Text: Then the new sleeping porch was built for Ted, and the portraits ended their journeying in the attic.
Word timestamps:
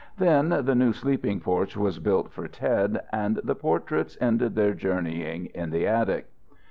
Then 0.17 0.49
the 0.49 0.73
new 0.73 0.93
sleeping 0.93 1.41
porch 1.41 1.77
was 1.77 1.99
built 1.99 2.31
for 2.31 2.47
Ted, 2.47 3.03
and 3.13 3.35
the 3.43 3.53
portraits 3.53 4.17
ended 4.19 4.55
their 4.55 4.73
journeying 4.73 5.51
in 5.53 5.69
the 5.69 5.85
attic. 5.85 6.25